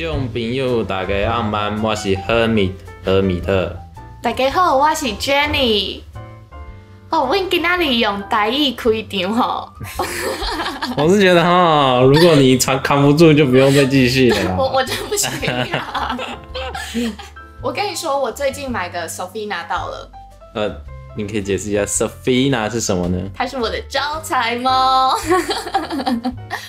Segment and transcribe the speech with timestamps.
[0.00, 2.72] 众朋友，大家好，晚，我是赫米
[3.04, 3.76] 赫米特。
[4.22, 6.00] 大家好，我是 Jenny。
[7.10, 9.68] 哦，阮今仔日用台语开场吼。
[10.96, 14.38] 我是觉得哈，如果你扛扛不住，就不用再继续了。
[14.56, 15.30] 我我真不行。
[17.60, 20.10] 我跟你说，我最近买的 Sophie 拿到了。
[20.54, 20.74] 呃，
[21.16, 23.30] 你可以解释一下 Sophia 是什么呢？
[23.34, 25.16] 它是我的招财猫。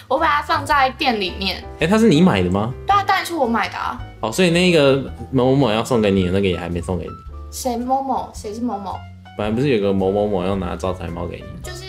[0.08, 1.64] 我把它放在店里面。
[1.80, 2.74] 哎，它是你买的吗？
[2.86, 4.02] 对啊，当然是我买的啊。
[4.22, 4.98] 哦，所以那个
[5.32, 7.12] 某某某要送给你的那个也还没送给你。
[7.52, 8.30] 谁某某？
[8.34, 8.98] 谁是某某？
[9.38, 11.62] 本来不是有个某某某要拿招财猫给你？
[11.62, 11.84] 就是，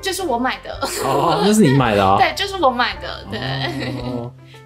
[0.00, 0.72] 就是我买的。
[1.04, 2.16] 哦，那是你买的啊？
[2.22, 3.26] 对，就是我买的。
[3.30, 3.38] 对。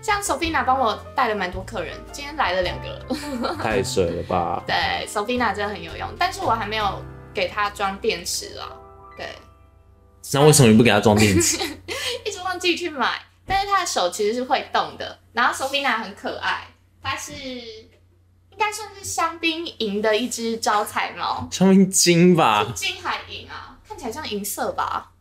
[0.00, 3.54] 像 Sophia 帮我带了蛮多客人，今天来了两个。
[3.62, 4.62] 太水了吧？
[4.66, 7.02] 对，Sophia 真的很有用，但是我还没有
[7.34, 8.70] 给他装电池啊。
[9.16, 9.26] 对。
[10.32, 11.56] 那为什么你不给他装电池？
[12.24, 13.20] 一直忘记去买。
[13.46, 15.18] 但是他的手其实是会动的。
[15.32, 16.66] 然后 Sophia 很可爱，
[17.02, 17.32] 它是。
[18.50, 22.64] 应该算是香槟银的一只招财猫，香槟金吧？
[22.66, 23.78] 是金还银啊？
[23.88, 25.12] 看起来像银色吧？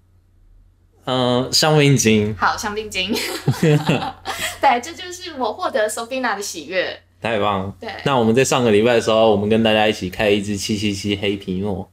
[1.08, 2.36] 嗯，香槟金。
[2.38, 3.12] 好，香槟金。
[4.60, 7.00] 对，这就是我获得 Sophia 的喜悦。
[7.22, 7.74] 太棒！
[7.80, 11.90] 对，那我们在上个礼拜的时候，我们跟大家一起开一支七七七黑皮诺，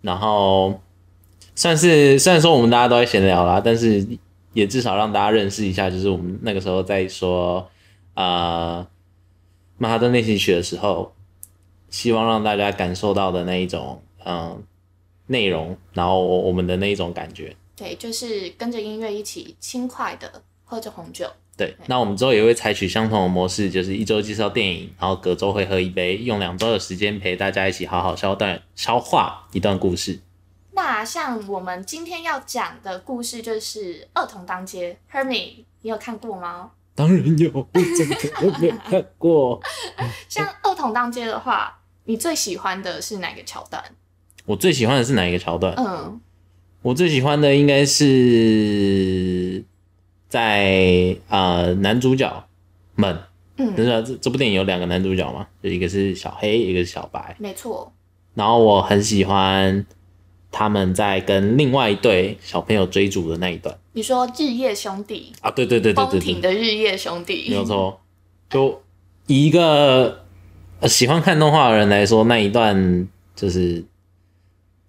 [0.00, 0.80] 然后
[1.54, 4.06] 算是虽然说我们大家都在闲聊啦，但是
[4.54, 7.70] 也至少让大家认识一下，就是我们那个时候在说
[8.14, 8.86] 啊。
[9.80, 11.14] 曼哈顿练习曲的时候，
[11.88, 14.60] 希望让大家感受到的那一种嗯
[15.28, 21.30] 内容，然后我们的那一种感觉，对，就是跟着音乐一起轻快的喝着红酒。
[21.56, 30.20] 对，那我们之后也会采取相同的模式，就是一周介绍电影，然后隔周会喝一杯，用两周的时间陪大家一起好好消段消化一段故事。
[30.72, 36.70] 那像我们今天要讲的故事就是《二童当街》，Hermy，你有看过吗？
[36.94, 39.60] 当然有，怎么可能没有 看过？
[40.28, 43.82] 像《二童当街》的话，你最喜欢的是哪个桥段？
[44.46, 45.74] 我最喜欢的是哪一个桥段？
[45.76, 46.20] 嗯，
[46.82, 49.64] 我最喜欢的应该是
[50.28, 52.44] 在呃男主角
[52.94, 53.18] 们，
[53.56, 57.92] 嗯，就是这这部电影有两个男主角嘛，就一个是小黑，一个是小白，没错。
[58.34, 59.86] 然后我很喜欢。
[60.50, 65.50] 他们在跟另外一对小朋友追逐的那一段，你说日夜兄弟啊？
[65.50, 68.00] 对对对对对，挺的日夜兄弟，没有错。
[68.48, 68.82] 就
[69.26, 70.24] 以一个
[70.84, 73.06] 喜欢看动画的人来说，那一段
[73.36, 73.84] 就是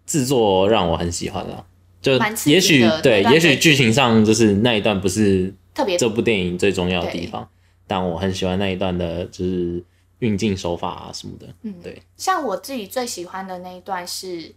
[0.05, 1.65] 制作让我很喜欢了。
[2.01, 2.13] 就
[2.45, 7.49] 也许对，也许剧情上就是那一段不是特别这部电影最重要的地方，
[7.87, 9.83] 但我很喜欢那一段的，就是
[10.19, 11.47] 运镜手法啊什么的。
[11.63, 12.01] 嗯，对。
[12.17, 14.55] 像我自己最喜欢的那一段是。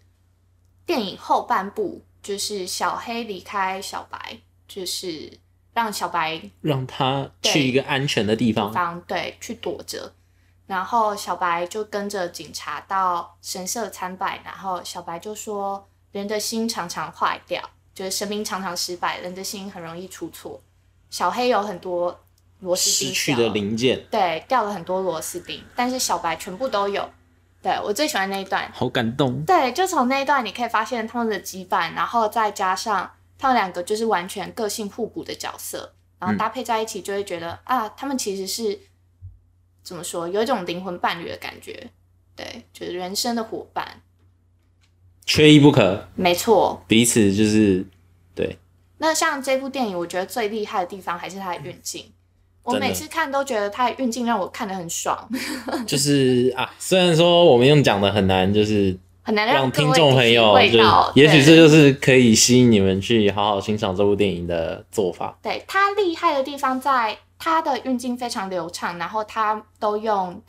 [0.84, 4.36] 电影后半部就是小黑离开小白，
[4.66, 5.30] 就是
[5.72, 10.12] 让小白让他去一个安全的地方，方对，去躲着。
[10.66, 17.62] 然后小白就跟着警察到神社参拜，然后小白就说：“人的心常常坏掉，
[17.94, 20.60] 就是生命常常失败，人的心很容易出错。”
[21.10, 22.20] 小黑有很多
[22.60, 27.06] 螺丝钉失去的零件，对，掉了很多螺丝钉，但是小白全部都有。
[27.62, 29.44] 对我最喜欢那一段，好感动。
[29.44, 33.08] 对，就从那一段你可以发现他们的羁绊，然后再加上
[33.38, 38.80] 他们两个就是完全个性互补的角色，然后搭配在一起，就会觉得啊，他们其实是
[39.82, 41.90] 怎么说，有一种灵魂伴侣的感觉。
[42.34, 44.00] 对，就是人生的伙伴，
[45.24, 46.08] 缺一不可。
[46.14, 47.84] 没错，彼此就是
[48.34, 48.58] 对。
[48.98, 52.04] 那像这部电影，我觉得最厉害的地方还是它的运镜。
[52.62, 55.28] 我每次看都觉得它的运镜让我看得很爽。
[55.84, 60.78] 就是啊，虽然说我们用讲的很难，就是很难让听众朋友，就
[61.16, 65.36] 也许这就是可以吸引你们去好好欣赏这部电影的做法。
[65.42, 70.40] 对它厉害的地方，在它的运镜非常流畅，然后它都用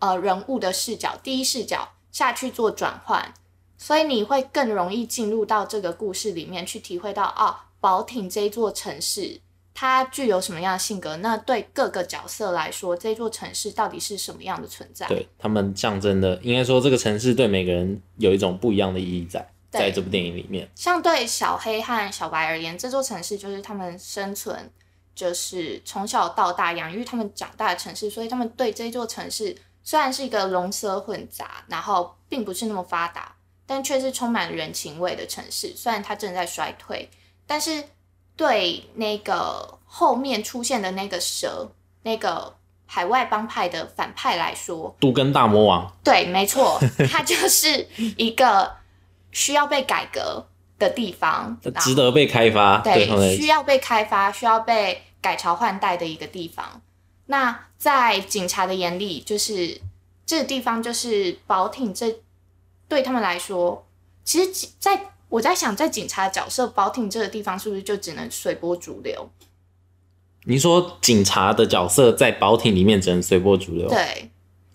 [0.00, 3.32] 呃人物的视角，第一视角下去做转换，
[3.82, 9.40] 所以你会更容易进入到这个故事里面去体会到啊，宝挺这座城市。
[9.72, 11.16] 它具有什么样的性格？
[11.16, 15.06] 那对各个角色来说，这座城市到底是什么样的存在？
[15.06, 20.68] 对他们象征的，应该说这个城市对每个人有一种不一样的意义在，在这部电影里面。
[20.74, 24.70] 像对小黑和小白而言，这座城市就是他们生存，
[25.14, 33.34] 就是从小到大养育他们长大的城市，所以他们对这座城市虽然是一个龙蛇混杂，然后并不是那么发达，
[33.70, 35.72] 但却是充满人情味的城市。
[35.76, 37.08] 虽然它正在衰退，
[37.46, 37.84] 但是。
[38.36, 41.70] 对那个后面出现的那个蛇，
[42.04, 42.56] 那个
[42.86, 46.80] 海外帮派的反派来说，杜根大魔王，对，没错，
[47.10, 47.86] 他就是
[48.16, 48.76] 一个
[49.30, 50.46] 需要被改革
[50.78, 56.80] 的地方， 值得被开发，对，需要被开发，需要被改朝换代的一个地方。
[57.26, 59.78] 那在警察的眼里，就是
[60.24, 62.10] 这个地方就是保挺这
[62.90, 63.86] 对他们来说，
[64.24, 69.30] 其实在我在想，在警察的角色，保挺这个地方是不是就只能随波逐流？
[70.44, 73.88] 你说警察的角色在保挺里面只能随波逐流？
[73.88, 74.30] 对，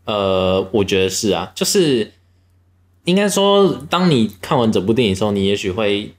[0.06, 2.14] 呃，我觉得是啊，就是
[3.04, 6.14] 应该说，当你看完整部电影的时候，你也许会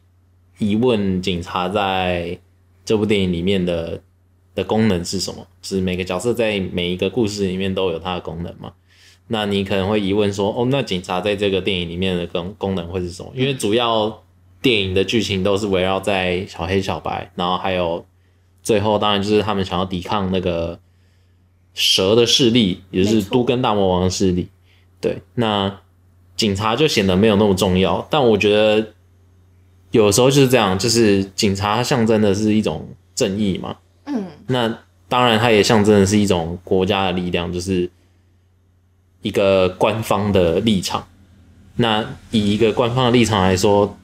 [0.58, 2.38] 疑问警察在
[2.84, 4.02] 这部电影里面的
[4.54, 5.46] 的功能是什么？
[5.62, 8.75] 就是每个角色在每一个故事里面都有它的功能嘛？
[9.28, 13.31] 那你可能会疑问说，哦，那警察在这个电影里面的功功能会是什么？
[13.34, 14.23] 因为主要
[14.61, 18.05] 电影的剧情都是围绕在小黑、小白，然后还有。
[18.62, 20.76] 最后当然就是他们想要抵抗那个
[21.73, 24.49] 蛇的势力，也就是都跟大魔王的势力。
[25.00, 25.73] 对，那
[26.34, 28.05] 警察就显得没有那么重要。
[28.11, 28.88] 但我觉得
[29.93, 33.76] 有时候就是这样，就是警察象征的是一种正义嘛。
[34.06, 34.25] 嗯。
[34.49, 34.76] 那
[35.08, 37.88] 当然，它也象征的是一种国家的力量，就是
[39.26, 41.06] 一个官方的立场。
[41.76, 43.99] 那以一个官方的立场来说，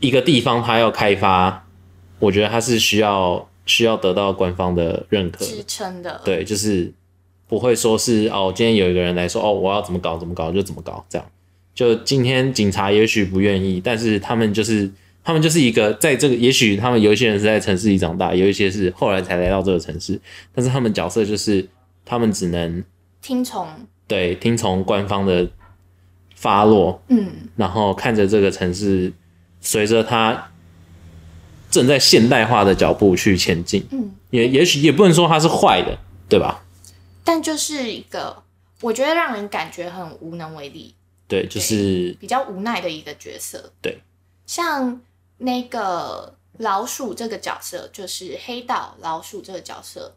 [0.00, 1.66] 一个地方它要开发，
[2.18, 3.48] 我觉得它是需要。
[3.64, 6.92] 需要得到官方的认可支撑的，对，就是
[7.46, 11.24] 不会说是哦，今天有一个人来说哦，我要怎么搞怎么搞就怎么搞，这样。
[11.72, 14.90] 就今天警察也许不愿意，但是他们就是
[15.22, 20.20] 他们就是一个在这个，也许他们有一些人是在城市里长大，有一些是后来才来到这个城市，
[20.52, 21.68] 但是他们角色就是
[22.04, 22.82] 他们只能
[23.22, 23.68] 听从，
[24.12, 25.48] 对，听从官方的
[26.34, 29.12] 发落，嗯，然后看着这个城市
[29.60, 30.48] 随着它。
[31.70, 35.98] 正在现代化的脚步去前进，嗯，也也许也不能说它是坏的，
[36.28, 36.62] 对吧？
[37.24, 38.42] 但就是一个，
[38.82, 40.94] 我觉得让人感觉很无能为力，
[41.26, 43.72] 对，就是比较无奈的一个角色。
[43.80, 44.02] 对，
[44.44, 45.00] 像
[45.38, 50.14] 那个老鼠这个角色，就是黑道老鼠这个角色，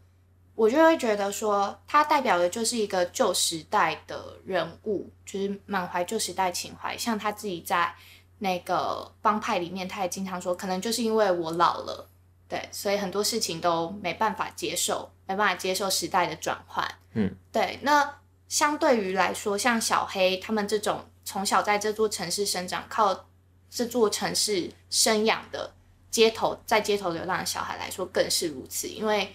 [0.56, 7.94] 我就会觉得说，他代表的就是一个旧时代的人物，就是满怀旧时代情怀，像他自己在。
[8.38, 12.06] 那个帮派里面，他也经常说，可能就是因为我老了，
[12.46, 16.86] 对，所以很多事情都没办法接受，没办法接受时代的转换。
[17.14, 17.78] 嗯，对。
[17.80, 23.26] 那相对于来说，像小黑他们这种从小在这座城市生长，靠
[23.70, 25.72] 这座城市生养的
[26.10, 28.86] 街头在街头流浪的小孩来说，更是如此。
[28.86, 29.34] 因为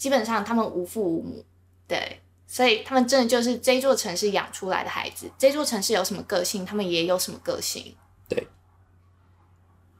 [0.00, 1.44] 基本上他们无父无母，
[1.86, 5.30] 对，所以他们真的就是这座城市养出来的孩子。
[5.36, 7.94] 这座城市有什么个性，他们也有什么个性。
[8.26, 8.48] 对，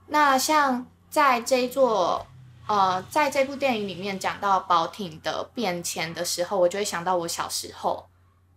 [0.07, 2.27] 那像在这一座，
[2.67, 8.09] 呃，在这部电影里面讲到宝挺的变迁的时候，我就会想到我小时候，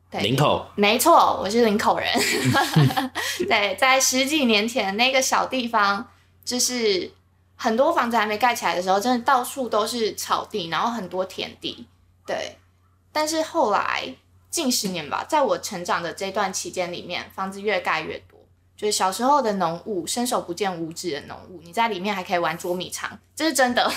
[0.10, 2.08] 对，林口，没错，我是林口人，
[3.50, 6.08] 对，在十几年前那个小地方，
[6.46, 7.12] 就是
[7.56, 11.88] 很多房子还没盖起来的时候，真的到处都是草地，然后很多田地，
[12.26, 12.58] 对，
[13.12, 14.16] 但是后来
[14.50, 18.40] 近十年吧，在我成长的这段期间里面，房子越盖越多。
[18.76, 23.90] 就是小时候的浓雾，伸手不见五指的浓雾，你在里面还可以玩捉迷藏，这是真的，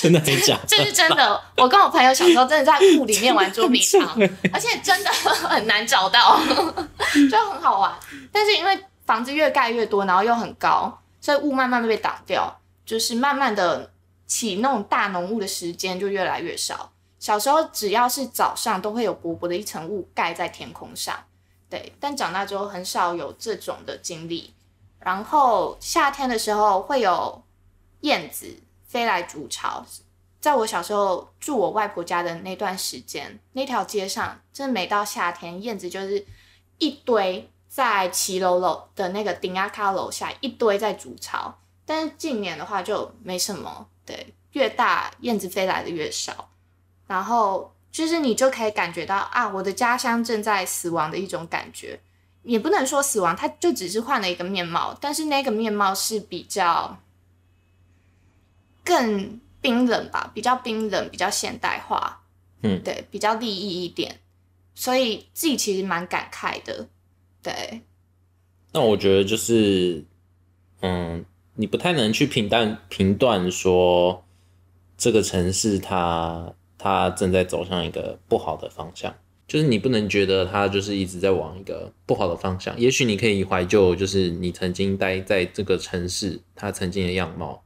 [0.00, 0.56] 真的很假？
[0.66, 1.38] 这是真的。
[1.56, 4.00] 我跟我朋友小时候真的在雾里面玩捉迷藏，
[4.52, 6.40] 而且真的很难找到，
[7.30, 7.92] 就很好玩。
[8.32, 12.59] 但是因为房子越盖越多，然后又很高，所以雾慢慢被挡掉，
[12.90, 13.88] 就是慢慢的
[14.26, 16.90] 起那种大浓雾的时间就越来越少。
[17.20, 21.16] 小时候只要是早上，都会有薄薄的一层雾盖在天空上。
[21.68, 24.52] 对，但长大之后很少有这种的经历。
[24.98, 27.40] 然后夏天的时候会有
[28.00, 28.56] 燕子
[28.88, 29.86] 飞来筑巢。
[30.40, 36.26] 在我小时候住我外婆家的那段时间，那条街上真的每到夏天，燕子就是
[36.78, 41.54] 一堆在骑楼楼的那个顶阿卡楼下一堆在筑巢。
[41.90, 46.48] 但是近年的话就没什么，对，越大燕子飞来的越少。
[47.08, 47.74] 然后。
[47.92, 51.98] 就是你就可以感觉到啊，我的家乡正在死亡的一种感觉，
[52.44, 56.96] 也不能说死亡，它就只是换了一个面貌，但是那个面貌是比较
[58.84, 62.22] 更冰冷吧，比较冰冷，比较现代化，
[62.62, 64.20] 嗯，对，比较利益一点，
[64.76, 66.88] 所以自己其实蛮感慨的，
[67.42, 67.82] 对。
[68.70, 70.04] 那我觉得就是，
[70.80, 71.24] 嗯，
[71.60, 74.24] 你不太能去评断评断说
[74.96, 76.54] 这个城市它。
[76.82, 79.14] 它正在走向一个不好的方向，
[79.46, 82.74] 就是你不能觉得它就是一直在往一个不好的方向。
[82.80, 87.62] 也许你可以怀旧，就是你曾经待在这个城市，它曾经的样貌，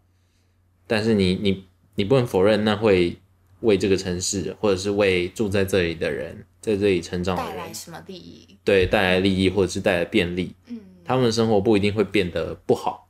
[0.89, 3.17] 但是你你你不能否认，那会
[3.61, 8.59] 为这个城市，或者是为住在这里的人，在这里成长的人带来什么利益？
[8.65, 10.53] 对，带来利益或者是带来便利。
[10.67, 13.04] 嗯，他们的生活不一定会变得不好。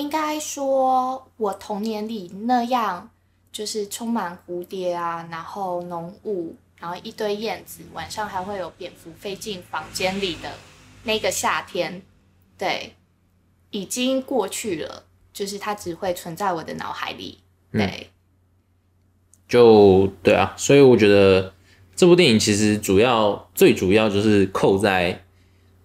[0.00, 3.10] 应该说，我童年里那样。
[3.52, 10.48] 就是充满蝴蝶啊，然后浓雾，然后一堆燕子，晚上还会有蝙蝠飞进房间里的
[11.02, 12.00] 那个夏天，
[12.56, 12.94] 对，
[13.70, 15.02] 已经过去了，
[15.32, 17.40] 就是它只会存在我的脑海里，
[17.72, 18.08] 对，
[19.48, 21.52] 就对啊，所以我觉得
[21.96, 25.24] 这部电影其实主要最主要就是扣在，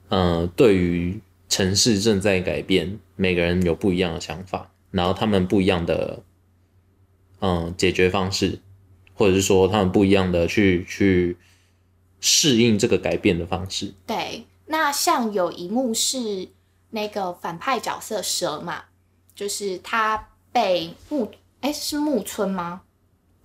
[0.10, 6.24] 嗯，对于城市正在改变，每个人有不一样的想法，然后他们不一样的，
[7.40, 8.60] 嗯，解决方式，
[9.14, 11.38] 或者是说他们不一样的去去
[12.20, 13.94] 适应这个改变的方式。
[14.08, 16.50] 对，那像有一幕是
[16.90, 18.86] 那个反派角色蛇嘛，
[19.36, 22.82] 就是他被木，哎，是木村吗？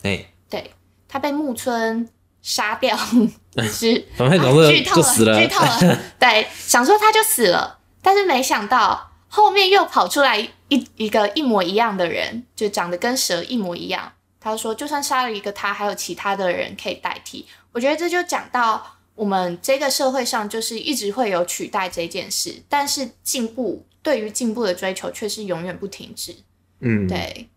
[0.02, 0.71] 哎、对
[1.09, 2.09] 他被木村
[2.40, 2.97] 杀掉
[3.69, 5.99] 是反派角色啊剧透就死了剧透了。
[6.19, 10.38] 对，想说他就死了，但是没想到后面又跑出来
[10.69, 14.12] 一一个一模一样的人，就长得跟蛇一模一样。
[14.40, 17.47] 他说，就算杀了一个他，还有其他的人可以代替。
[17.73, 26.35] 我觉得这就讲到我们这个社会上，就是一直会有取代这件事，但是进步对于进步的追求却是永远不停止。
[26.80, 27.50] 嗯，对，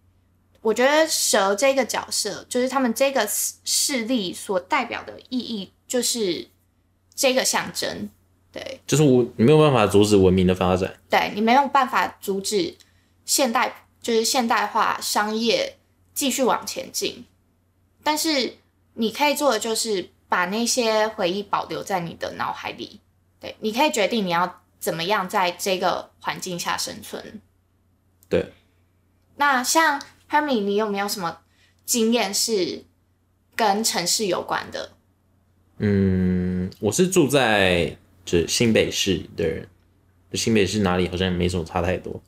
[0.62, 6.50] 我觉得蛇这个角色，就是他们这个势势力所代表的意义，就是
[7.16, 8.10] 这个象征。
[8.54, 10.96] 对，就是我你没有办法阻止文明的发展。
[11.10, 12.76] 对你没有办法阻止
[13.26, 15.76] 现代，就是现代化商业
[16.14, 17.26] 继续往前进，
[18.04, 18.58] 但是
[18.94, 23.00] 你可以做的就是把那些回忆保留在你的脑海里。
[23.40, 27.42] 对，你可以决定你要怎么样在这个环境下生存。
[28.30, 28.54] 对，
[29.38, 31.40] 那像 Hermy，你有没有什么
[31.86, 32.84] 经验是
[33.56, 34.92] 跟城市有关的？
[35.80, 39.68] 嗯，我是住在就是新北市的人，
[40.32, 42.22] 就新北市哪里好像没什么差太多，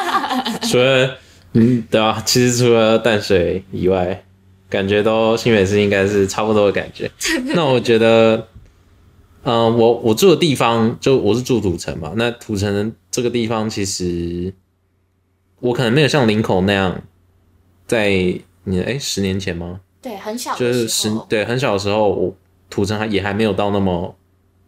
[0.70, 1.16] 除了
[1.52, 4.24] 嗯，对啊，其实除了淡水以外，
[4.68, 7.10] 感觉都新北市应该是差不多的感觉。
[7.54, 8.48] 那我觉得，
[9.44, 14.52] 嗯、我我住的地方就我是住土城嘛，那土城这个地方其实
[15.60, 17.02] 我可能没有像林口那样，
[17.86, 18.10] 在
[18.64, 19.80] 你哎十年前吗？
[20.02, 22.34] 对，很小的就是十，对很小的时候，我
[22.68, 24.16] 土城还也还没有到那么，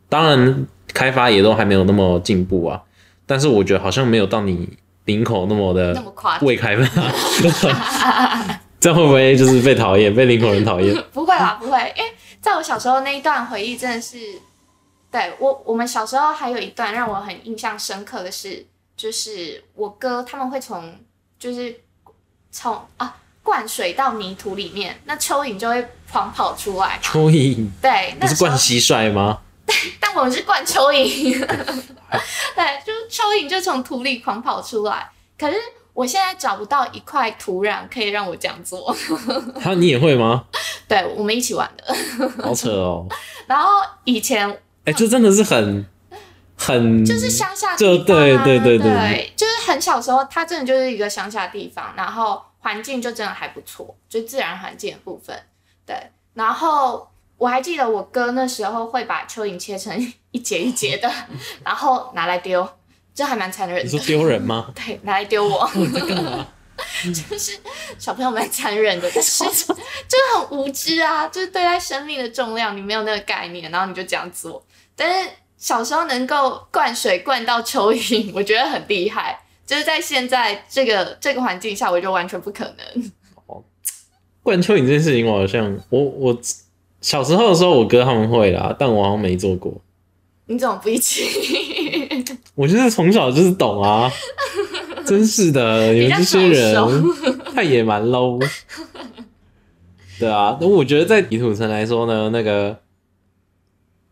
[0.09, 2.83] 当然开发也都还没有那么进步啊。
[3.27, 4.69] 但是我觉得好像没有到你
[5.07, 7.03] 领口那么的那么夸未开发，
[8.79, 10.95] 这样会不会就是被讨厌，被领口人讨厌？
[11.13, 12.11] 不会啦，不会，因为
[12.41, 14.17] 在我小时候那一段回忆真的是，
[15.11, 18.65] 对我我们小时候还有一段让我很印象深刻的是，
[18.97, 20.95] 就是我哥他们会从
[21.39, 21.75] 就是
[22.53, 27.01] 从啊灌水到泥土里面，那蚯蚓就会狂跑出来。
[27.03, 29.41] 蚯蚓对，不那是灌蟋蟀吗？
[30.01, 31.39] 但我们是灌蚯蚓，
[32.55, 35.11] 对，就是蚯蚓就从土里狂跑出来。
[35.39, 35.57] 可是
[35.93, 38.95] 我现在找不到一块土壤可以让我这样做。
[39.61, 40.45] 他 你也会吗？
[40.89, 41.85] 对，我们一起玩的。
[42.43, 43.07] 好扯哦！
[43.47, 43.71] 然后
[44.05, 44.49] 以前
[44.85, 45.85] 哎、这真的是很
[46.57, 55.37] 很就是乡下地就方、啊，对对对对对，就是很小时候，它真的就是一个乡下地方，然后环境就真的还不错，就自然环境的部分。
[55.85, 55.97] 对，
[56.35, 61.11] 然后我还记得我哥那时候会把蚯蚓切成一节一节的，
[61.65, 62.67] 然后拿来丢，
[63.15, 64.01] 这还蛮残忍的你说。
[64.01, 64.73] 丢人吗？
[64.75, 66.47] 对，拿来丢我，你在干嘛？
[67.03, 67.59] 就是
[67.99, 74.63] 小朋友蛮残忍的，但是就是很无知啊，就是对待生命的重量你没有那个概念，然后你就这样做。
[74.95, 79.41] 但是小时候能够灌水灌到蚯蚓，我觉得很厉害。
[79.67, 83.13] 就是在现在这个这个环境下，我就完全不可能。
[84.43, 86.41] 灌蚯蚓这件事情，我好像我我
[87.07, 89.73] 小时候的时候，我哥他们会啦，但我好像没做过。
[90.47, 91.23] 你怎么不一起？
[92.57, 94.11] 我就是从小就是懂啊，
[95.07, 96.91] 真是的， 你们这些人早
[97.55, 98.41] 太野蛮喽。
[100.19, 102.77] 对啊，那我觉得在泥土城来说呢，那个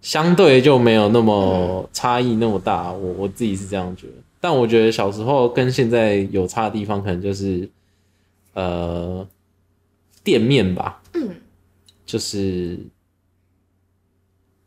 [0.01, 4.13] 相对就没有那么差异那么大，我我自己是这样觉得。
[4.41, 7.69] 但我觉得小时候跟现在有差的地方，可能就是
[8.53, 9.27] 呃
[10.23, 11.31] 店面吧，嗯，
[12.15, 12.79] 就是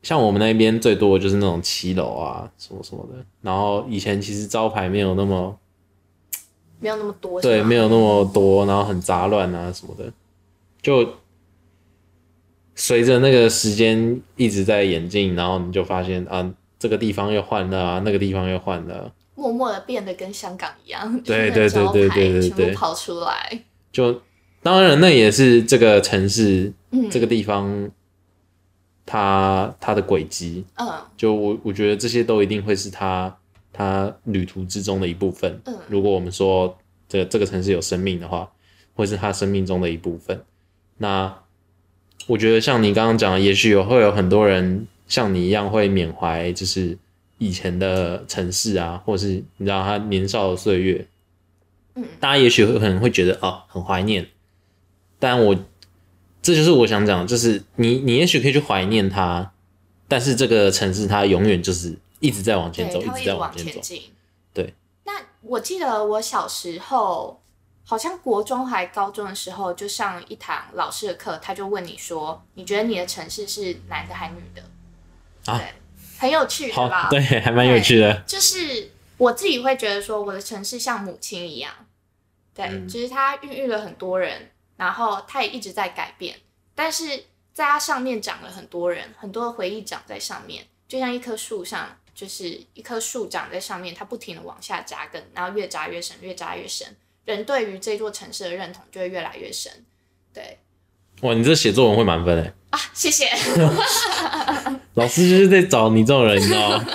[0.04, 3.26] 像我们那边最多的就是那种骑楼啊，什么什么的。
[3.42, 5.58] 然后以前其实招牌没有那么
[6.82, 10.12] 没有那么多，对，没有那么多，然后很杂乱啊什么的。
[10.82, 11.14] 就
[12.76, 23.64] 随着那个时间一直在演进，然后你就发现啊，这个地方又换了啊，那个地方又换了，默默的变得跟香港一样，对对对对对对对全部跑出来。
[23.94, 24.22] 就
[24.68, 27.90] 当然那也是这个城市、嗯，这个地方
[29.06, 30.66] 它它的轨迹。
[30.76, 33.34] 嗯就我我觉得这些都一定会是他
[33.72, 35.58] 他旅途之中的一部分。
[35.66, 38.52] 嗯如果我们说这这个城市有生命的话，
[38.94, 40.44] 会是他生命中的一部分。
[40.98, 41.34] 那
[42.28, 46.98] 我觉得像你刚刚讲的，也许有会有很多人像你一样会缅怀，就是
[47.38, 51.08] 以前的城市啊，或是你知道他年少的岁月，
[51.96, 54.28] 嗯，大家也许会可能会觉得哦很怀念，
[55.20, 55.56] 但我
[56.42, 59.52] 这就是我想讲，就是你你也许可以去怀念它，
[60.08, 63.80] 但是这个城市它永远就是一直在往前走，一，直在往前走。
[63.80, 64.02] 进。
[64.54, 64.74] 对。
[65.04, 67.42] 那我记得我小时候，
[67.84, 74.62] 好像国中还高中的时候，就上一堂老师的课，他就问你说，你觉得你的城市是男的还女的？
[75.52, 75.74] 啊对，
[76.20, 77.04] 很有趣，对吧？
[77.04, 78.14] 好，对，还蛮有趣的。
[78.28, 81.74] 就是我自己会觉得说，我的城市像母亲一样，
[82.54, 86.38] 对，嗯就是它孕育了很多人，然后它也一直在改变，
[86.74, 96.88] 但是在它上面长了很多人，很多的回忆长在上面，就像一棵树上，就是一棵树长在上面，它不停的往下扎根，然后越扎越深，越扎越深，
[97.26, 99.72] 人对于这座城市的认同就会越来越深。
[100.34, 100.60] 对
[101.22, 103.28] 哇，你这写作文会满分哎，啊，谢谢。
[104.94, 106.86] 老师就是在 找你这种人，你知道吗？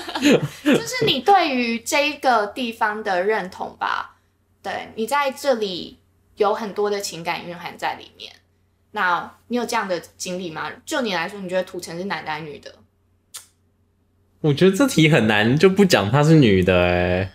[0.65, 4.17] 就是你对于这一个地方的认同吧，
[4.63, 5.99] 对你在这里
[6.37, 8.33] 有很多的情感蕴含在里面。
[8.93, 10.71] 那你有这样的经历吗？
[10.85, 12.75] 就你来说，你觉得土城是男的还是女的？
[14.41, 17.33] 我觉得这题很难，就不讲她是女的哎，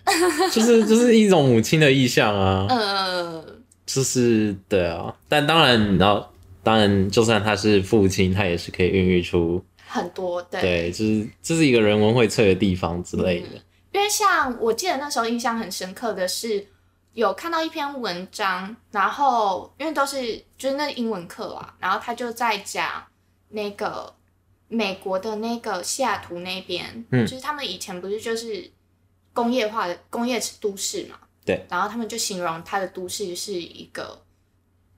[0.52, 3.46] 就是 就是一种母亲的意象啊，呃，
[3.86, 6.28] 就是对啊，但当然，然后
[6.62, 10.60] 当然，就算他是父亲，他也是可以孕育出很多对。
[10.62, 13.48] 对，就是这是一个人文荟萃的地方之类的。
[13.94, 16.68] 因为像我记得那时候印象很深刻的是，
[17.18, 23.04] 有看到一篇文章，然后因为都是就是那英文课啊，然后他就在讲
[23.50, 24.16] 那个
[24.68, 27.26] 美国的那个西雅图那边，嗯。
[27.26, 28.72] 就是他们以前不是就是
[29.34, 34.24] 工业化的工业都市嘛，对，然后他们就形容他的都市是一个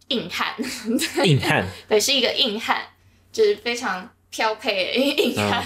[0.10, 0.54] 硬汉，
[1.24, 2.86] 硬汉，对，是一个硬汉，
[3.32, 5.64] 就是非常飘配的硬汉。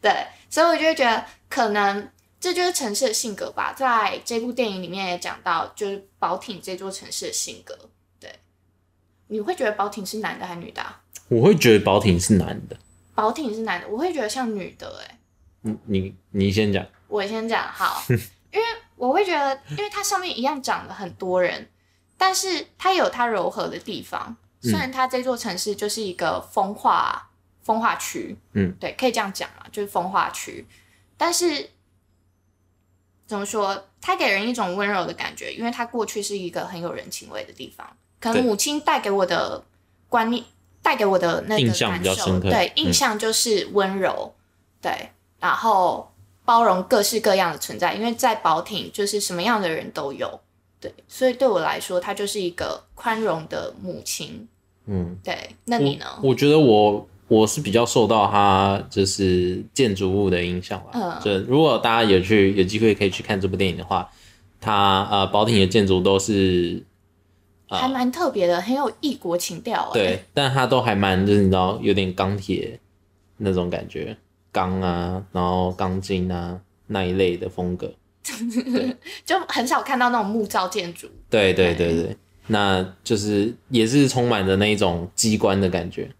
[0.00, 2.10] 对，所以我就会觉得，可能
[2.42, 3.72] 这就是城市的性格吧。
[3.72, 7.78] 在这部电影里面也讲到，就是宝挺这座城市的性格。
[8.18, 8.34] 对，
[9.28, 12.76] 你会觉得宝挺是男的还是女的啊、我会觉得宝挺是男的。
[13.14, 15.18] 宝挺是男的，我会觉得像女的、欸。
[15.60, 18.64] 你你你先讲，我先讲好， 因为
[18.96, 21.68] 我会觉得，因为它上面一样长了很多人，
[22.18, 24.36] 但是它有它柔和的地方。
[24.60, 27.30] 虽然它这座城市就是一个风化
[27.62, 30.66] 风化区，嗯，对，可以这样讲嘛，就是风化区，
[31.16, 31.70] 但是
[33.32, 39.64] 怎么说，他给人一种温柔的感觉，因为他过去是一个很有人情味的地方，可能母亲带给我的
[40.10, 40.44] 观念，
[40.82, 42.72] 带给我的那个印象比较感受深刻对，嗯。
[42.76, 44.34] 印象就是温柔，
[44.82, 45.08] 对，
[45.40, 46.12] 然后
[46.44, 50.38] 包容各式各样的存在，因为在宝挺就是什么样的人都有，
[50.78, 54.46] 对，所以对我来说，她就是一个宽容的母亲。
[54.84, 56.04] 嗯，对，那你呢？
[56.22, 60.90] 我觉得我我是比较受到它就是建筑物的影响吧。
[60.92, 64.06] 嗯就如果大家有去有机会可以去看这部电影的话，
[64.60, 66.82] 它呃保挺的建筑都是
[67.68, 69.94] 还蛮特别的，很有异国情调、欸。
[69.94, 72.78] 对，但它都还蛮就是你知道有点钢铁
[73.38, 74.14] 那种感觉，
[74.52, 77.90] 钢啊，然后钢筋啊那一类的风格。
[79.24, 81.08] 就很少看到那种木造建筑。
[81.30, 82.16] 对对对对，
[82.48, 86.10] 那就是也是充满着那一种机关的感觉。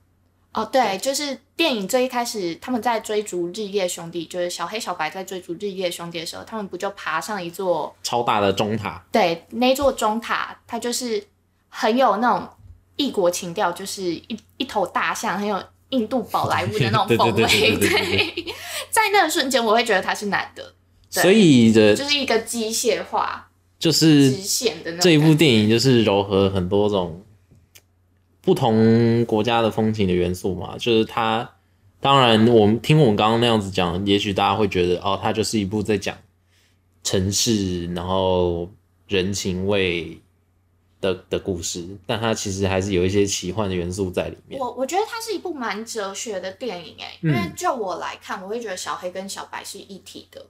[0.53, 11.25] 哦，对，就是电影最一开始他们在追逐日夜兄弟，就是小黑小白在追逐日夜兄弟的时候，他们不就爬上一座超大的钟塔，对那座钟塔，它就是
[11.71, 12.47] 很有那种
[12.97, 17.77] 异国情调，就是一一头大象，很有印度宝莱坞的那种 风味。
[17.79, 18.55] 对
[18.91, 20.75] 在那个瞬间，我会觉得他是男的，
[21.11, 27.25] 对所以的就是一个机械化、就是直线的那种这一部电影就是糅合很多种
[28.43, 31.49] 不同国家的风情的元素嘛，就是它。
[32.01, 36.19] 当然，我们听我们刚刚那样子讲，也许大家会觉得哦，它就是一部在讲
[37.05, 38.69] 城市，然后
[39.07, 40.21] 人情味
[41.01, 44.61] 的的故事，但它其实还是有一些奇幻的元素在里面。
[44.61, 50.45] 我我觉得它是一部蛮哲学的电影诶，因为嗯就我来看，我会觉得小黑跟小白是一体的，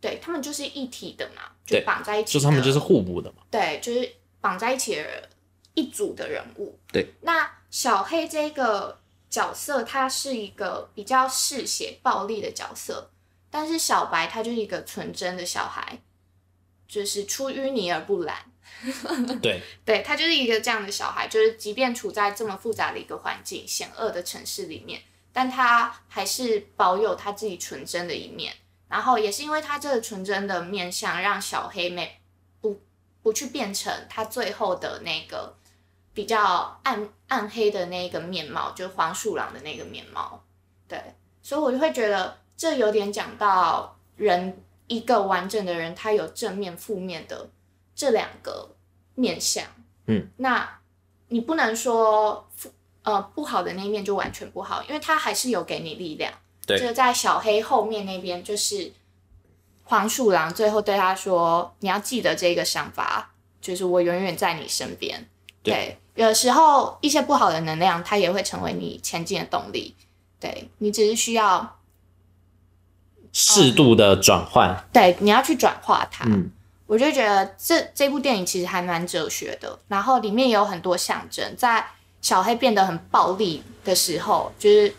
[0.00, 3.42] 对他们就是一体的嘛，就绑在一起，就是他们就是互补的嘛。
[3.50, 4.10] 对，就是
[4.40, 5.28] 绑在一起的
[5.78, 6.76] 一组的人物。
[6.92, 13.10] 对，那小黑这个角色，他是一个比较嗜血暴力的角色，
[13.50, 16.00] 但是小白他就是一个纯真的小孩，
[16.88, 18.36] 就是出淤泥而不染。
[19.40, 25.00] 对， 对他就是一个这样的小孩，就是即便处在这么复杂的一个环境、险恶的城市里面，
[25.32, 28.52] 但他还是保有他自己纯真的一面。
[28.88, 32.18] 然后也是因为他这个纯真的面相，让小黑没
[32.62, 32.80] 不
[33.22, 35.54] 不去变成他最后的那个
[36.18, 40.42] 比较暗暗黑的那个面貌，就是黄鼠狼的那个面貌。
[40.88, 41.00] 对，
[41.40, 47.48] 所以我就会觉得这有点讲到人一个完整的人，他有正面、负面的
[47.94, 48.68] 这两个
[49.14, 49.64] 面相。
[50.06, 50.68] 嗯，那
[51.28, 52.68] 你不能说负
[53.04, 56.32] 呃不好的那一面就完全不好，因为他还是有给你力量。
[56.66, 58.90] 对就是在小黑后面那边，就是
[59.84, 65.28] 黄鼠狼最后对他说：“你要记得这个想法，就是我永远在你身边。”
[65.62, 69.94] 对有时候一些不好的能量，它也会成为你前进的动力。
[70.40, 71.78] 对你只是需要，
[73.32, 76.24] 适度的转换，对你要去转化它。
[76.26, 76.50] 嗯，
[76.86, 81.86] 我就觉得这这部电影其实还蛮哲学的，然后里面也有很多象征，在
[82.20, 84.92] 小黑变得很暴力的时候，就是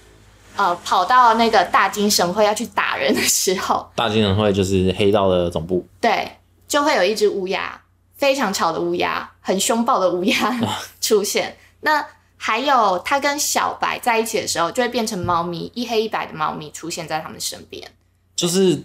[0.55, 7.81] 呃跑到那个大金神会要去打人的时候， 大金神会就是黑道的总部，对，就会有一只乌鸦，
[8.15, 10.59] 非常吵的乌鸦，很凶暴的乌鸦
[11.01, 11.57] 出现。
[11.81, 12.05] 那
[12.37, 17.91] 还有他跟小白在一起的时候，就会变成猫咪，一黑一白的猫咪出现在他们身边。
[18.35, 18.81] 就是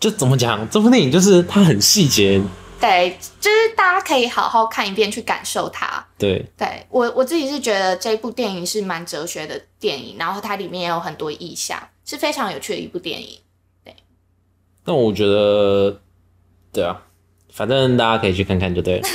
[0.00, 2.42] 就怎么讲，这部电影就是它很细节，
[2.80, 6.04] 对，就是大家可以好好看一遍，去感受它。
[6.18, 13.38] 对，对我我自己是觉得这部电影是蛮哲学的电影，然后它里面也有很多意象，是非常有趣的一部电影。
[13.84, 13.94] 对
[14.84, 16.00] 但我觉得，
[16.72, 17.00] 对啊，
[17.56, 19.08] 反正大家可以去看看就对了，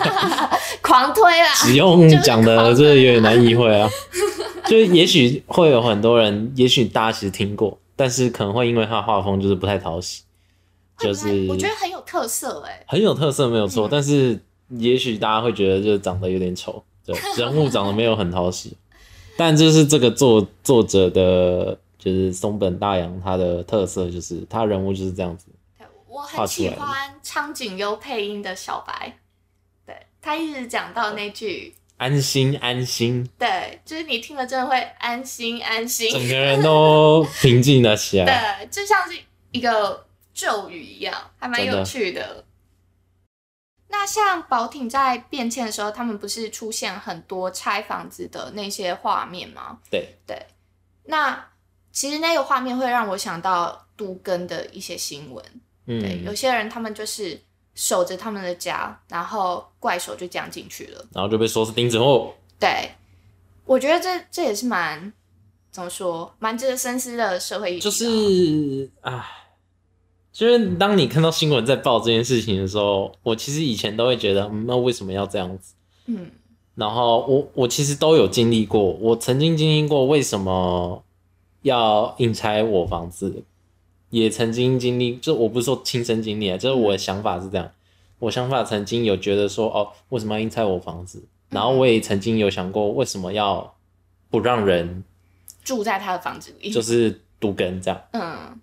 [0.80, 1.52] 狂推啦！
[1.56, 3.86] 只用讲的这有点难意会啊。
[4.64, 10.22] 就是也许会有很多人，也许大家其实听过，但是可能会因为他的画风就是不太讨喜，
[10.98, 13.90] 就是我觉得很有特色哎、很有特色没有错，嗯。
[13.90, 14.40] 但是
[14.78, 18.74] 也许大家会觉得就是长得有点丑，对，人物长得没有很讨喜，
[19.36, 25.52] 但就是这个作作者的，就是松本大洋他的特色就是他人物就是这样子，对
[26.12, 29.18] 我很喜欢苍井优配音的小白，
[29.86, 38.26] 对他一直讲到那句，安心安心，对，就是你听了真的会安心安心，整个人都平静了起来。
[38.60, 39.18] 对，就像是
[39.52, 42.44] 一个咒语一样，还蛮有趣的。
[43.88, 49.78] 那像宝挺在变迁的时候，他们不是出现很多拆房子的那些画面吗？
[49.90, 50.46] 对对，
[51.04, 51.48] 那
[51.90, 55.42] 其实那个画面会让我想到都根的一些新闻。
[55.86, 57.40] 对，有嗯，些人他们就是
[57.74, 61.04] 守着他们的家，然后怪手就这样进去了。
[61.12, 62.90] 然后就被说是钉子户，对，
[63.64, 65.12] 我觉得这这也是蛮
[65.70, 69.24] 怎么说，蛮值得深思的社会议题就啊是唉，
[70.32, 75.74] 就是当你看到新闻在报这件事情的时候，我其实以前都会觉得，嗯那为什么要这样子？
[76.06, 76.30] 嗯
[76.74, 81.04] 然后我我其实都有经历过，我曾经经历过为什么
[81.60, 83.44] 要硬拆我房子，
[84.12, 87.70] 也曾经经历，就我不是说亲身经历啊，就是我的想法是这样，
[88.18, 91.24] 我想法曾经有觉得说，哦，为什么要硬拆我房子？
[91.48, 93.74] 然后我也曾经有想过，为什么要
[94.30, 95.02] 不让人
[95.64, 98.02] 住在他的房子里，就是独根这样？
[98.12, 98.60] 嗯。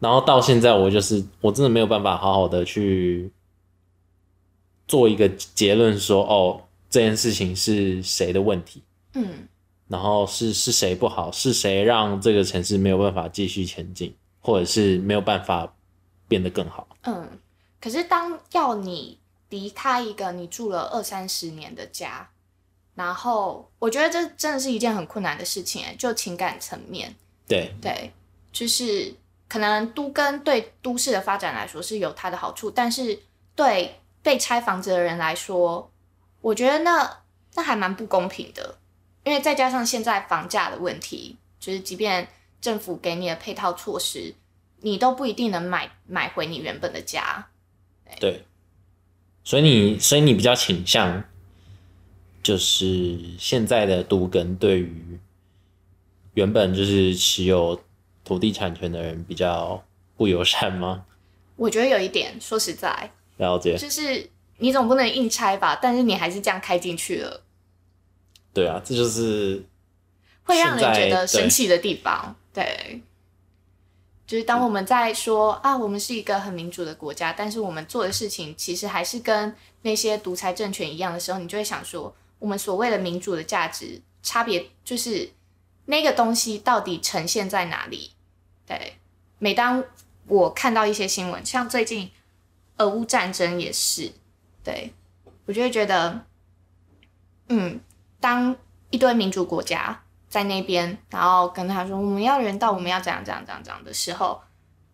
[0.00, 3.30] 然后到现在，我就是我真的没有办法好好的去
[4.88, 8.82] 做一个结论说，哦，这件事情是谁的问题，
[9.12, 9.46] 嗯。
[9.88, 15.72] 然后是是谁不好，是谁让这个城市没有办法继续前进，或者是没有办法
[16.28, 16.86] 变得更好。
[17.04, 17.38] 嗯。
[17.80, 22.30] 可是当要你离开一个你住了二三十年的家，
[22.94, 27.12] 然后我觉得这真的是一件很困难的事情，哎，就情感层面，
[27.48, 28.12] 对，对，
[28.52, 29.12] 就是
[29.48, 33.18] 可能都跟对都市的发展来说是有它的好处，但是
[33.56, 35.90] 对被拆房子的人来说，
[36.40, 37.22] 我觉得那
[37.54, 38.78] 那还蛮不公平的，
[39.24, 42.28] 因为再加上现在房价的问题，就是即便
[42.62, 44.34] 政府给你的配套措施，
[44.80, 47.48] 你都不一定能买买回你原本的家。
[48.20, 48.44] 对，
[49.42, 51.24] 所以你所以你比较倾向，
[52.42, 55.18] 就是现在的都根对于
[56.34, 57.82] 原本就是持有
[58.24, 59.84] 土地产权的人比较
[60.16, 61.04] 不友善吗？
[61.56, 67.42] 我觉得有一点，说实在，了解，就是你总不能硬拆吧，但是你还是这样开进去了。
[68.54, 69.64] 对啊，这就是
[70.44, 72.36] 会让人觉得对生气的地方。
[72.52, 73.02] 对，
[74.26, 85.30] 就是当我们在说啊，我们是一个很民主的国家，但是我们做的事情其实还是跟那些独裁政权一样的时候，你就会想说，我们所谓的民主的价值差别就是
[85.86, 88.12] 那个东西到底呈现在哪里？
[88.66, 88.98] 对，
[89.38, 89.82] 每当
[90.26, 92.10] 我看到一些新闻，像最近
[92.76, 94.12] 俄乌战争也是，
[94.62, 94.92] 对。
[95.44, 96.24] 我就会觉得，
[97.48, 97.80] 嗯，
[98.20, 98.56] 当
[98.90, 104.40] 一堆民主国家在那边，然后跟他说我们要人道，我们要怎样怎样怎样怎样的时候，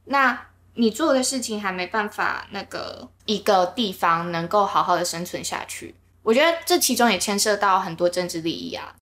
[0.06, 0.36] 那
[0.74, 5.94] 你做的事情还没办法那个一个地方能够好好的生存下去。
[6.24, 8.96] 我觉得这其中也牵涉到很多政治利益啊。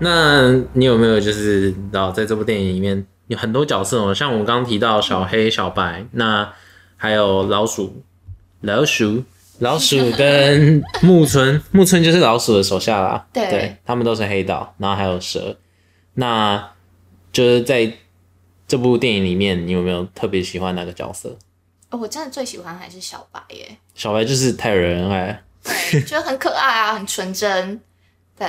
[0.00, 6.52] 那你有没有就是知道在这部电影里面有很多角色哦，像我们刚刚提到小黑、小白，那
[6.96, 8.02] 还有老鼠、
[8.60, 9.24] 老鼠、
[9.60, 13.26] 老鼠跟木村，木村就是老鼠的手下啦。
[13.32, 15.56] 对他们都是黑道，然后还有蛇。
[16.14, 16.72] 那
[17.32, 17.92] 就是在
[18.66, 21.36] 这部电影里面，你有没有特别喜欢哪个角色？
[21.90, 27.80] 哦我真的最喜欢还是小白耶，小白就是太惹人爱，对，就很可爱啊，很纯真。
[28.38, 28.46] 对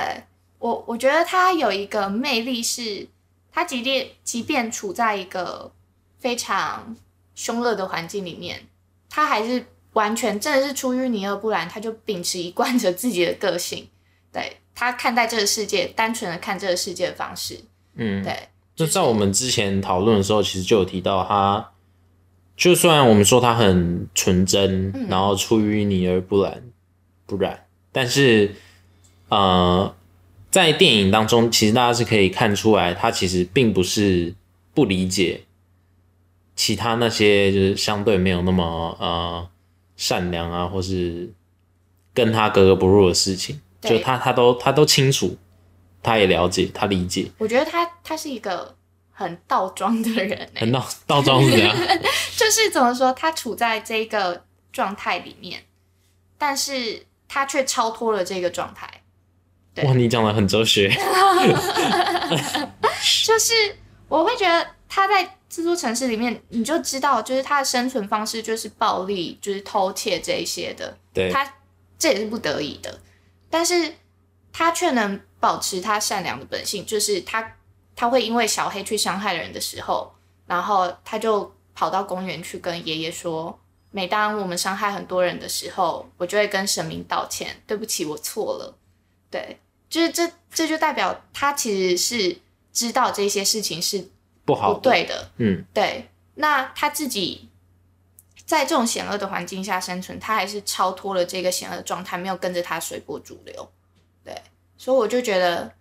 [0.60, 3.08] 我，我觉得他有一个魅力是，
[3.50, 5.72] 他即便即便处在一个
[6.18, 6.94] 非常
[7.34, 8.68] 凶恶的环境里面，
[9.08, 13.88] 他还是完全真的是出淤泥而不染，他就秉持一贯着自己的个性，
[14.30, 17.58] 对他看待这个世界，单纯的看这个世界的方式，
[17.94, 21.72] 嗯，对，就在我们之前讨论的时候，其实就有提到他，
[22.54, 25.08] 就算我们说他很纯真，嗯。
[25.08, 26.62] 然后出淤泥而不染，
[27.26, 28.54] 不染，但是
[29.28, 29.94] 呃，
[30.50, 34.34] 在电影当中，其实大家是可以看出来，他其实并不是
[34.74, 35.44] 不理解
[36.56, 39.48] 其他那些就是相对没有那么呃
[39.96, 41.32] 善良啊，或是
[42.12, 45.36] 跟他格格不入的事情，就他他都他都清楚，
[46.02, 47.30] 他也了解，他理解。
[47.38, 48.74] 我觉得他他是一个
[49.12, 51.76] 很倒装的人、欸，很倒倒装是怎样？
[52.36, 55.62] 就是怎么说，他处在这个状态里面，
[56.36, 58.99] 但是他却超脱了这个状态。
[59.80, 60.88] 对哇，你讲的很哲学。
[63.24, 63.54] 就是
[64.08, 70.96] 我会觉得他在这座城市里面，你就知道，就是他的生存方式就是暴力，就是偷窃这一些的。
[71.12, 71.54] 对，他
[71.98, 73.00] 这也是不得已的，
[73.48, 73.94] 但是
[74.52, 77.56] 他却能保持他善良的本性，就是他
[77.96, 80.12] 他会因为小黑去伤害人的时候，
[80.46, 83.58] 然后他就跑到公园去跟爷爷说，
[83.90, 88.76] 每当我们伤害很多人的时候，我就会跟神明道歉，对不起，我错了。
[89.30, 89.58] 对，
[89.90, 92.38] 就是这这就代表他其实是
[92.72, 93.98] 知道这些事情是
[94.44, 94.80] 不不好不。
[94.80, 97.48] 对的，嗯，对，那他自己
[98.46, 103.70] 在这种险恶的环境下生存，他还是超脱了这个险恶的状态，没有跟着他随波逐流。
[104.24, 104.34] 对，
[104.78, 105.72] 所以我就觉得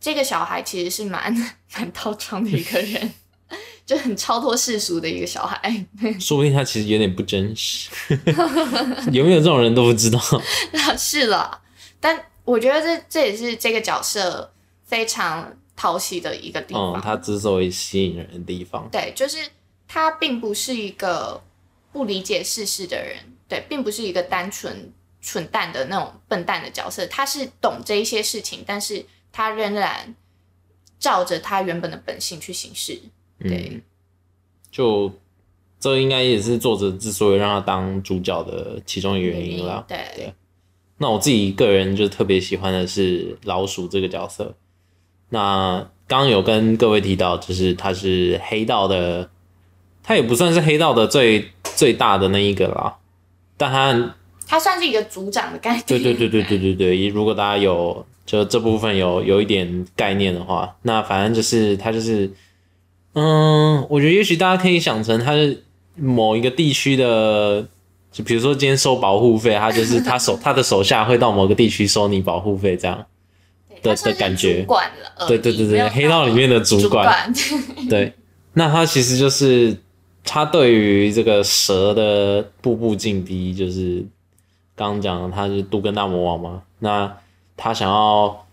[0.00, 1.32] 这个小孩其实是蛮
[1.74, 3.12] 蛮倒装的一个人，
[3.86, 5.86] 就很超脱世俗的一个小孩。
[6.18, 7.90] 说不定他其实有点不真实。
[9.12, 10.20] 有没有这种人都不知道。
[10.96, 11.60] 是了，
[12.00, 14.52] 但我觉得这这也是这个角色
[14.84, 16.94] 非常讨喜的一个地方。
[16.94, 19.38] 嗯，他之所以吸引人的地方，对，就是
[19.86, 21.42] 他并不是一个
[21.92, 23.16] 不理解世事的人，
[23.48, 30.14] 对，并不是一个单纯蠢蛋的那种笨蛋的角色，他是懂这一些事情，但是他仍然
[30.98, 33.00] 照着他原本的本性去行事。
[33.38, 33.82] 对嗯，
[34.70, 35.12] 就
[35.78, 39.84] 这应该也是作者之所以让他当主角的其中一个原因啦。
[39.88, 40.34] 对对
[41.02, 44.54] 那我自己个人就特别喜欢的是老鼠这个角色。
[45.30, 49.30] 那刚刚有跟各位提到，就是他是黑道的，
[50.02, 52.98] 他也不算是黑道的最最大的那一个啦，
[53.56, 54.14] 但他
[54.46, 55.84] 他算是一个组长的概念。
[55.86, 62.30] 对对对对对对对，如果大家有就这部分有有一点概念的话，那反正就是他就是，
[63.14, 67.68] 嗯，我觉得也许大家可以想成他是某一个地区的，
[68.12, 73.06] 就比如说今天收保护费，他就是他手他的手下会到某个地区收你保护费这样。
[73.82, 75.26] 的的感觉主管了。
[75.26, 77.32] 对对对对黑道里面的主主管
[77.88, 78.12] 对，
[78.52, 79.74] 那他其实就是
[80.22, 84.04] 他对于这个蛇的步步进逼，就是
[84.76, 87.10] 刚刚讲的他是杜根大魔王嘛，那
[87.56, 88.46] 他想要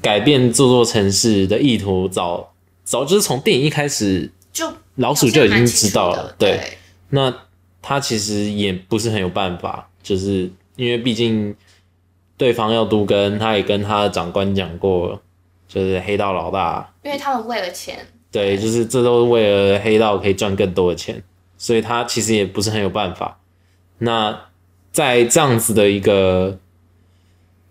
[0.00, 2.52] 改变这座城市的意图早
[2.84, 6.60] 早就是从电影一开始，就老鼠就已经知道了对
[7.08, 7.34] 那
[7.82, 11.54] 他其实也不是很有办法，就是因为毕竟
[12.36, 15.20] 对方要都根，他也跟他的长官讲过，
[15.68, 17.98] 就是黑道老大因为他们为了钱，
[18.30, 21.22] 对，就是这都是为了黑道可以赚更多的钱，
[21.58, 23.38] 所以他其实也不是很有办法。
[23.98, 24.46] 那
[24.90, 26.58] 在这样子的一个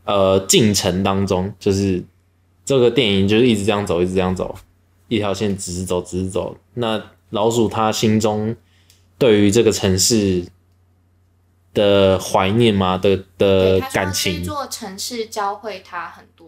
[0.05, 2.03] 呃进程当中，就是
[2.65, 4.55] 这个电影就是一直这样走，一直这样走，
[5.07, 6.57] 一条线直直走，直直走。
[6.73, 8.55] 那老鼠他心中
[9.21, 10.43] 对于这个城市
[11.75, 12.97] 的怀念吗？
[12.97, 14.43] 的的感情？
[14.43, 16.47] 这，座城市教会他很多，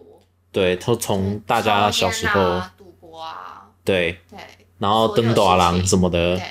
[0.50, 4.40] 对，他从大家小时候，赌博啊，对，对
[4.78, 6.44] 然后登短廊什么的，对，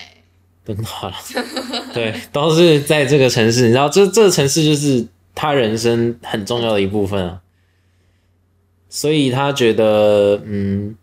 [0.64, 3.64] 登短廊， 对，都是在这个城市。
[3.64, 5.06] 你知道，这这个城市就是
[5.36, 7.42] 他人生很重要的一部分啊。
[8.88, 10.96] 所以他觉得，嗯，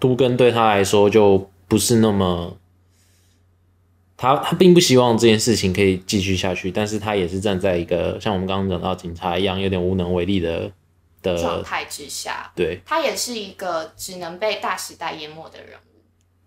[0.00, 2.56] 都根对他来说就不是那么，
[4.16, 10.70] 他他并不希望这件事情可以继续下去，但是他也是站在一个像我们刚刚讲到警察一样有点无能为力的
[11.22, 15.98] 的，状态之下，对他也是一个只能被大时代淹没的人物。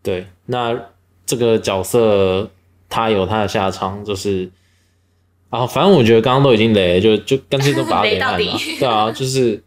[0.01, 0.25] 对。
[0.47, 0.75] 那
[1.25, 2.49] 这个角色
[2.89, 4.49] 他有他的下场，就是
[5.49, 8.79] 啊，反正我觉得刚刚都已经雷了，就就干脆都把他 雷到给烂了底。
[8.79, 9.63] 对啊，就是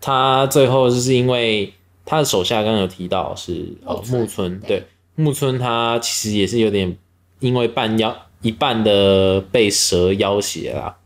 [0.00, 1.72] 他最后就是因为
[2.04, 4.84] 他的手下刚刚有提到是呃木村对
[5.16, 6.96] 木村他其实也是有点
[7.40, 10.96] 因为半妖一半的被蛇要挟啦，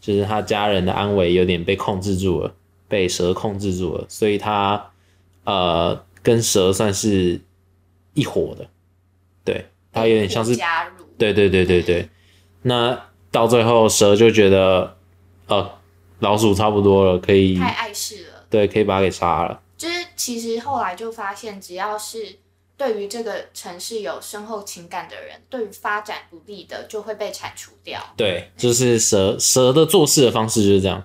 [0.00, 2.54] 就是他家人的安危有点被控制住了，
[2.88, 4.90] 被蛇控制住了，所以他
[5.44, 7.40] 呃跟蛇算是
[8.14, 8.68] 一伙的，
[9.44, 12.08] 对他有点像是加入，对对对对对，
[12.62, 12.98] 那
[13.30, 14.96] 到最后蛇就觉得，
[15.46, 15.70] 呃，
[16.20, 18.46] 老鼠差不多了，可以太碍事了。
[18.50, 19.60] 对，可以把它给杀了。
[19.76, 22.38] 就是其实后来就发现，只要是
[22.78, 28.00] 对于这个城市有深厚情感的人，对于发展不利的就会被铲除掉。
[28.16, 31.04] 对，就是蛇蛇的做事的方式就是这样，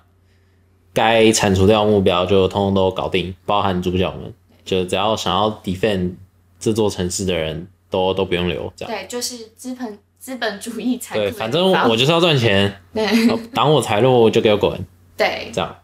[0.94, 4.32] 该铲除掉目标就通通都搞定，包含主角们，
[4.64, 6.14] 就只要想要 defend
[6.60, 8.94] 这座城市的人都都不用留，这样。
[8.94, 14.80] 对，就是资本资本主义残酷对，反正我就是要赚钱，对呃挡我财路就给我滚，
[15.18, 15.76] 对这样。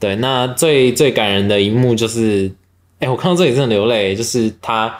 [0.00, 2.52] 对，那最最感人的一幕就是，
[3.00, 4.96] 哎、我看到这里真的流泪，就是他，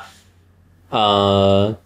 [0.90, 1.76] 呃，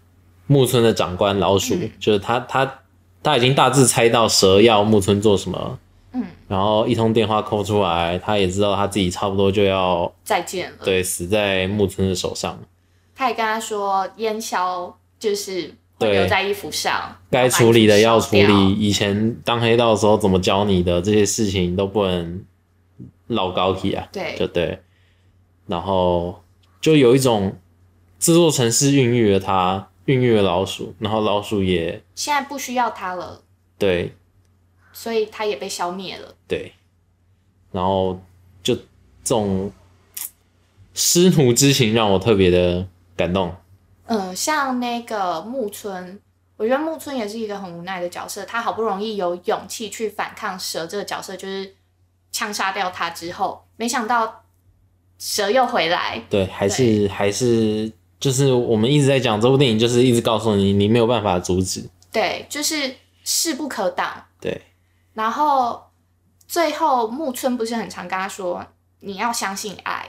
[0.46, 2.80] 木村的长官老鼠，嗯就是他他
[3.22, 5.78] 他已经大致猜到蛇要木村做什么，
[6.12, 10.76] 嗯，然后一通电话扣出来，他也知道他自己差不多就要再见了。
[10.84, 12.58] 对死在木村的手上，
[13.14, 18.72] 他也跟他说，烟消就是会留在衣服上，该处理的要处理。
[18.74, 22.44] 以前当黑道的时候怎么教你的这些事情都不能
[23.28, 24.78] 老高体啊，对就对。
[25.66, 26.42] 然后
[26.80, 27.56] 就有一种
[28.22, 33.42] 这座城市孕育了它，孕育了老鼠，然后老鼠也现在不需要它了，
[33.76, 34.14] 对
[34.92, 36.32] 所以它也被消灭了。
[36.46, 36.72] 对，
[37.72, 38.20] 然后
[38.62, 38.82] 就这
[39.24, 39.72] 种
[40.94, 43.52] 师徒之情让我特别的感动。
[44.06, 46.20] 嗯，像那个木村，
[46.56, 48.44] 我觉得木村也是一个很无奈的角色。
[48.44, 51.74] 他好不容易有勇气去反抗蛇这个角色，就是
[52.30, 54.44] 枪杀掉他之后，没想到
[55.18, 56.22] 蛇又回来。
[56.30, 57.90] 对，还是还是
[58.22, 61.85] 就是我们一直在讲这部电影，就是一直告诉你，你没有办法阻止。
[62.12, 64.24] 对，就是势不可挡。
[64.40, 64.62] 对
[65.12, 65.82] 然后
[66.46, 68.64] 最后木村不是很常跟他说，
[69.00, 70.08] 你要相信爱。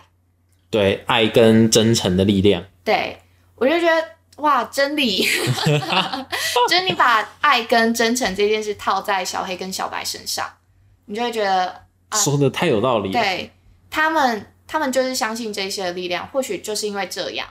[0.70, 2.64] 对，爱跟真诚的力量。
[2.84, 3.18] 对
[3.56, 5.24] 我就觉得哇，真理，
[6.70, 10.48] 就是你把爱跟真诚这件事套在小黑跟小白身上，
[11.06, 13.20] 你就会觉得啊说的太有道理了。
[13.20, 13.52] 对
[13.90, 16.28] 他们，他们就是相信这些的力量。
[16.28, 17.48] 或许就是因为这样，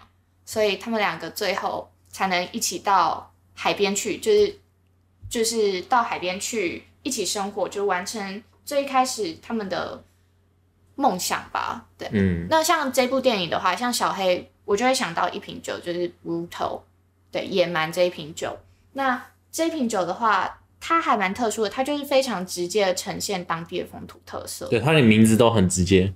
[0.52, 4.60] 所以他们两个最后才能一起到海边去，就是
[5.30, 10.04] 就是到海边去一起生活，就完成最一开始他们的
[10.94, 11.86] 梦想吧。
[11.96, 16.82] 对，嗯，那像这部电影的话，像小黑，我就会想到一瓶酒，就是 Brutal，
[17.30, 18.58] 对，野蛮这一瓶酒。
[18.92, 24.66] 那这一瓶酒的话，它还蛮特殊的，它就是非常直接的呈现当地的风土特色。
[24.66, 26.12] 对，它的名字都很直接。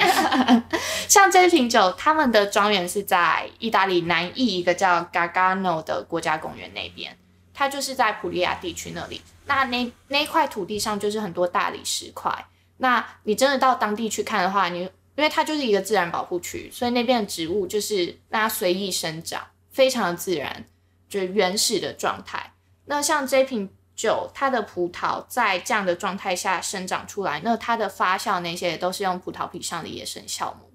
[1.06, 7.14] 像这一瓶酒，他们的庄园是在意大利南翼一个叫 Gargano 的国家公园那边，
[7.52, 9.20] 它就是在普利亚地区那里。
[9.44, 12.32] 那那那一块土地上就是很多大理石块。
[12.78, 20.64] 那你真的到当地去看的话，你因为它就是一个自然保护区，所以那边的植物就是让它随意生长，非常的自然，
[21.06, 22.52] 就是原始的状态。
[22.86, 30.72] 那像这瓶酒，它的葡萄在这样的状态下生长出来，那它的发酵那些也都是用葡萄皮上的野生酵母，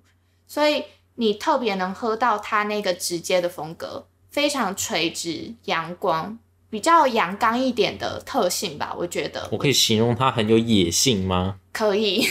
[0.48, 0.84] 所以
[1.16, 6.40] 你特别能喝到它那个直接的风格，非常垂直、阳光，
[6.70, 11.58] 比较阳刚一点的特性吧，我觉得我可以形容它很有野性吗？
[11.72, 12.28] 可以。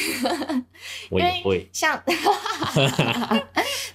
[1.11, 1.69] 我也会。
[1.73, 2.03] 像，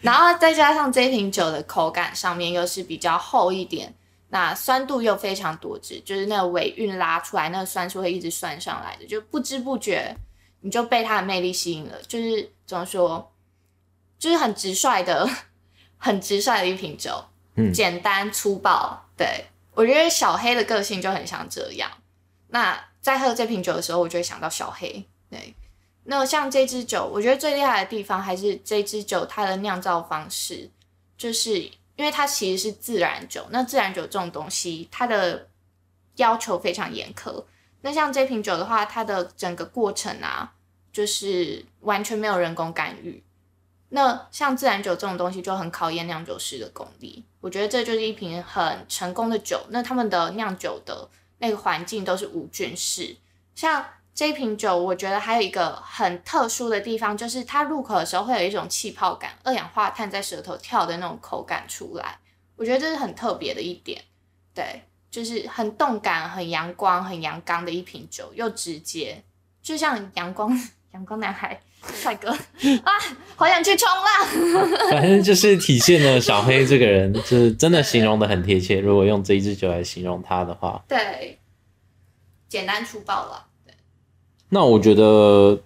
[0.02, 3.94] 然后再加上这瓶酒的口感上面又是比较厚一点，
[4.34, 10.18] 那酸度又非常多汁，就是那个尾韵拉出来，那个酸是会一直酸上来的，就不知不觉
[10.62, 12.02] 你就被它的魅力吸引了。
[12.08, 13.32] 就是怎么说，
[14.18, 15.30] 就是很直率的、
[16.00, 17.24] 很直率的一瓶酒，
[17.58, 19.06] 嗯简单粗暴。
[19.16, 21.92] 对我觉得小黑的个性就很像这样。
[22.48, 25.06] 那在喝这瓶酒的时候，我就会想到小黑。
[25.30, 25.54] 对，
[26.06, 30.72] 那像这支酒，我觉得最厉害的地方还是这支酒它的酿造方式，
[31.16, 33.46] 就是因为它其实是自然酒。
[33.50, 35.48] 那自然酒这种东西，它的
[36.16, 37.44] 要求非常严苛。
[37.82, 40.54] 那像这瓶酒的话，它的整个过程啊，
[40.92, 43.22] 就是完全没有人工干预。
[43.90, 47.24] 那像自然酒这种东西就很考验酿酒师的功力。
[47.42, 49.62] 我觉得这就是一瓶很成功的酒。
[49.70, 53.16] 那他们的酿酒的那个环境都是无菌室。
[53.54, 53.86] 像
[54.16, 62.20] 这一瓶酒，我觉得还有一个很特殊的地方，就是它入口的时候会有一种气泡感，二氧化碳在舌头跳的那种口感出来。
[62.56, 64.00] 我觉得这是很特别的一点。
[64.54, 69.24] 对，就是很动感、很阳光、很阳刚的一瓶酒，又直接，
[69.64, 70.56] 就像阳光
[70.94, 72.30] 阳光男孩帅哥
[72.86, 72.92] 啊，
[73.36, 74.28] 好想去冲浪。
[74.94, 78.80] 反正就是体现了小黑这个人，就是真的形容的很贴切。
[78.80, 81.40] 如果用这一支酒来形容他的话，对，
[82.48, 83.48] 简单粗暴了。
[84.54, 85.60] 那我觉得，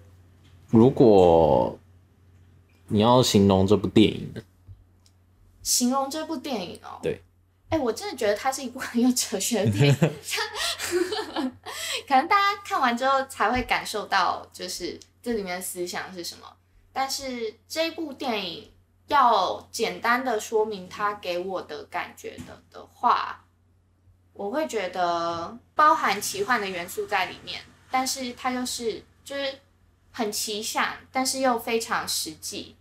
[0.68, 1.78] 如果
[2.86, 4.40] 你要形容这部电影呢，
[5.62, 7.20] 形容这部电影哦，对，
[7.68, 9.94] 哎、我真的觉得它是一部很有哲学的电影，
[12.08, 16.50] 可能大家看完之后才会感受到，就是这里面的思想是什么。
[16.90, 18.70] 但是这部电影
[19.08, 23.44] 要简单的说明它给我的感觉的的话，
[24.32, 27.60] 我会觉得包含奇幻的元素在里面，
[27.90, 29.54] 但是它又是就是
[30.10, 32.74] 很奇想，但是又非常实际，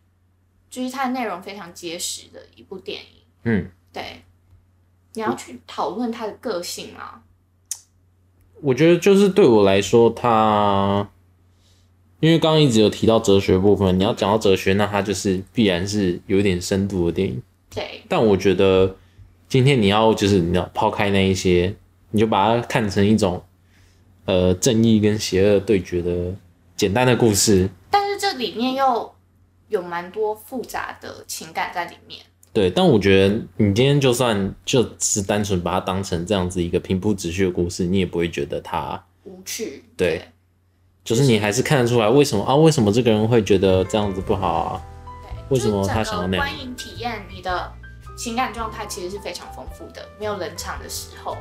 [0.69, 3.21] 就是它的内容非常结实的一部电影。
[3.43, 4.23] 嗯，对，
[5.13, 7.23] 你要去讨论他的个性啊。
[8.61, 11.07] 我觉得就是对我来说，他
[12.19, 17.41] 因为刚刚一直有提到哲学部分，你要讲到哲学，那它就是必然是有一点深度的电影。
[17.69, 18.97] 对，但我觉得
[19.47, 21.75] 今天你要就是你要抛开那一些，
[22.09, 23.43] 你就把它看成一种
[24.27, 26.31] 呃正义跟邪恶对决的
[26.75, 27.67] 简单的故事。
[27.89, 29.11] 但是这里面又
[29.69, 32.21] 有蛮多复杂的情感在里面。
[32.53, 40.23] 对，但我觉得你今天就算就是单纯把它当成这样子一个平铺直叙的故事，你也不会觉得它无趣，对
[41.03, 42.55] 就是你还是看得出来为什么啊？
[42.55, 44.81] 为什么这个人会觉得这样子不好啊？
[45.23, 47.71] 对，为什么他想要那样观影体验，你的
[48.17, 51.37] 情感状态其实是非常丰富的，没有冷场的时候。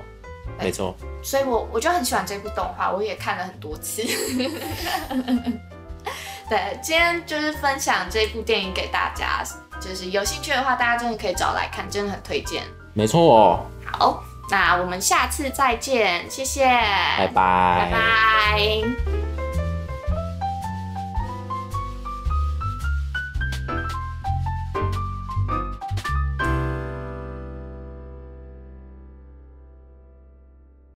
[0.59, 4.03] 没错，所以我我就很喜欢这部动画，我也看了很多次。
[6.49, 9.43] 对，今天就是分享这部电影给大家，
[9.81, 12.63] 就是有兴趣的话，大家真的可以找来看，真的很推荐。
[12.95, 13.21] 没错。
[13.21, 17.91] 哦，好，那我们下次再见，谢谢，拜拜。
[17.91, 19.26] 拜拜